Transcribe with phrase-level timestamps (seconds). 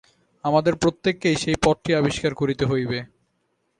[0.43, 2.99] আমাদের প্রত্যেককেই সেই-পথটি আবিষ্কার করিতে হইবে।